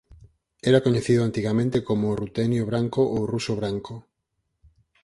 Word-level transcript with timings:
Era 0.69 0.81
coñecido 0.85 1.21
antigamente 1.23 1.77
como 1.87 2.17
"rutenio 2.21 2.63
branco" 2.71 3.01
ou 3.15 3.21
"ruso 3.33 3.53
branco". 3.59 3.93